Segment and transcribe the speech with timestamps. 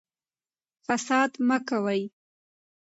[0.85, 2.01] فساد مه کوئ